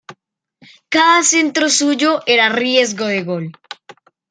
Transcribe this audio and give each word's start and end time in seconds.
Cada 0.95 1.21
centro 1.33 1.69
suyo 1.69 2.15
era 2.25 2.49
riesgo 2.61 3.05
de 3.05 3.21
gol. 3.31 3.47